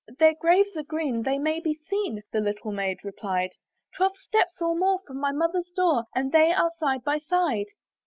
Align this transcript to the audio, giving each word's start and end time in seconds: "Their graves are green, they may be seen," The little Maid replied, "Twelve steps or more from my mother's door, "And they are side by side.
"Their 0.17 0.33
graves 0.33 0.75
are 0.75 0.81
green, 0.81 1.21
they 1.21 1.37
may 1.37 1.59
be 1.59 1.75
seen," 1.75 2.23
The 2.31 2.39
little 2.41 2.71
Maid 2.71 3.03
replied, 3.03 3.51
"Twelve 3.95 4.17
steps 4.17 4.59
or 4.59 4.75
more 4.75 4.99
from 5.05 5.19
my 5.19 5.31
mother's 5.31 5.69
door, 5.75 6.05
"And 6.15 6.31
they 6.31 6.51
are 6.51 6.71
side 6.79 7.03
by 7.03 7.19
side. 7.19 7.67